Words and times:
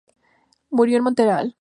Murió 0.71 0.97
en 0.97 1.03
Montreal. 1.03 1.49